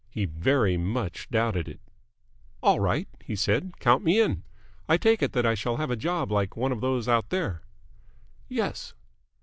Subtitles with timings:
[0.09, 1.79] He very much doubted it.
[2.63, 3.75] "All right," he said.
[3.79, 4.41] "Count me in.
[4.89, 7.61] I take it that I shall have a job like one of those out there?"
[8.49, 8.95] "Yes."